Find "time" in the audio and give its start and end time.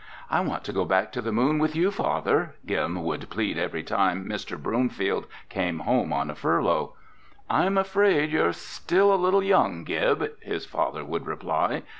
3.83-4.25